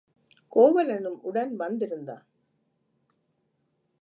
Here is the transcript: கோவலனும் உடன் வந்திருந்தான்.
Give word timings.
கோவலனும் 0.55 1.19
உடன் 1.21 1.55
வந்திருந்தான். 1.55 2.25